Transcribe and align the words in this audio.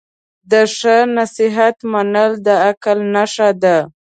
د 0.51 0.53
ښه 0.75 0.97
نصیحت 1.17 1.77
منل 1.91 2.31
د 2.45 2.47
عقل 2.65 2.99
نښه 3.13 3.49
ده. 3.63 3.77